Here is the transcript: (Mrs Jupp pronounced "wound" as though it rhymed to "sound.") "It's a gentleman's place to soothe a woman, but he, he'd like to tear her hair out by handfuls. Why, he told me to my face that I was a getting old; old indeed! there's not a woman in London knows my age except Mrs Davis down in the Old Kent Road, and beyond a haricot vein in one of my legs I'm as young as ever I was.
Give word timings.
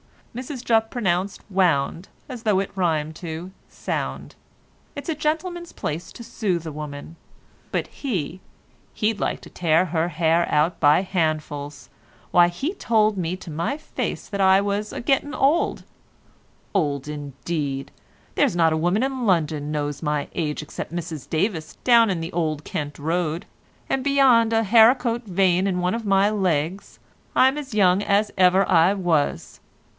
(Mrs 0.33 0.63
Jupp 0.63 0.89
pronounced 0.89 1.41
"wound" 1.49 2.07
as 2.29 2.41
though 2.41 2.59
it 2.59 2.71
rhymed 2.73 3.15
to 3.17 3.51
"sound.") 3.69 4.33
"It's 4.95 5.09
a 5.09 5.13
gentleman's 5.13 5.73
place 5.73 6.11
to 6.13 6.23
soothe 6.23 6.65
a 6.65 6.71
woman, 6.71 7.17
but 7.71 7.85
he, 7.87 8.39
he'd 8.93 9.19
like 9.19 9.41
to 9.41 9.49
tear 9.49 9.85
her 9.87 10.07
hair 10.07 10.47
out 10.49 10.79
by 10.79 11.01
handfuls. 11.01 11.89
Why, 12.31 12.47
he 12.47 12.73
told 12.73 13.15
me 13.17 13.35
to 13.35 13.51
my 13.51 13.77
face 13.77 14.27
that 14.29 14.39
I 14.41 14.59
was 14.61 14.91
a 14.93 15.01
getting 15.01 15.33
old; 15.35 15.83
old 16.73 17.07
indeed! 17.09 17.91
there's 18.35 18.55
not 18.55 18.73
a 18.73 18.77
woman 18.77 19.03
in 19.03 19.25
London 19.25 19.69
knows 19.69 20.01
my 20.01 20.29
age 20.33 20.63
except 20.63 20.95
Mrs 20.95 21.29
Davis 21.29 21.75
down 21.83 22.09
in 22.09 22.21
the 22.21 22.33
Old 22.33 22.63
Kent 22.63 22.97
Road, 22.97 23.45
and 23.89 24.03
beyond 24.03 24.53
a 24.53 24.63
haricot 24.63 25.23
vein 25.25 25.67
in 25.67 25.79
one 25.79 25.93
of 25.93 26.05
my 26.05 26.29
legs 26.29 26.97
I'm 27.35 27.57
as 27.57 27.75
young 27.75 28.01
as 28.01 28.31
ever 28.37 28.67
I 28.67 28.93
was. 28.93 29.59